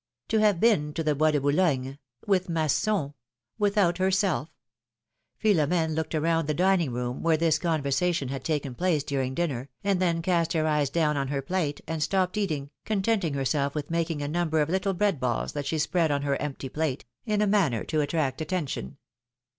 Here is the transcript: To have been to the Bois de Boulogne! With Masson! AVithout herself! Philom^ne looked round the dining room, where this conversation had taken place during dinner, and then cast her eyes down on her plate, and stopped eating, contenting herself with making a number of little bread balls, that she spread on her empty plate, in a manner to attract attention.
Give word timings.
To 0.29 0.39
have 0.39 0.59
been 0.59 0.93
to 0.93 1.03
the 1.03 1.13
Bois 1.13 1.29
de 1.29 1.39
Boulogne! 1.39 1.99
With 2.25 2.49
Masson! 2.49 3.13
AVithout 3.59 3.99
herself! 3.99 4.49
Philom^ne 5.43 5.93
looked 5.93 6.15
round 6.15 6.47
the 6.47 6.55
dining 6.55 6.89
room, 6.91 7.21
where 7.21 7.37
this 7.37 7.59
conversation 7.59 8.29
had 8.29 8.43
taken 8.43 8.73
place 8.73 9.03
during 9.03 9.35
dinner, 9.35 9.69
and 9.83 9.99
then 10.01 10.23
cast 10.23 10.53
her 10.53 10.65
eyes 10.65 10.89
down 10.89 11.17
on 11.17 11.27
her 11.27 11.43
plate, 11.43 11.81
and 11.87 12.01
stopped 12.01 12.35
eating, 12.35 12.71
contenting 12.83 13.35
herself 13.35 13.75
with 13.75 13.91
making 13.91 14.23
a 14.23 14.27
number 14.27 14.59
of 14.59 14.69
little 14.69 14.95
bread 14.95 15.19
balls, 15.19 15.51
that 15.53 15.67
she 15.67 15.77
spread 15.77 16.09
on 16.09 16.23
her 16.23 16.35
empty 16.41 16.67
plate, 16.67 17.05
in 17.27 17.39
a 17.39 17.45
manner 17.45 17.83
to 17.83 18.01
attract 18.01 18.41
attention. 18.41 18.97